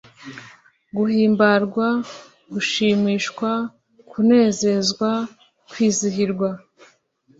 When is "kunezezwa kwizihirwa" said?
4.09-6.49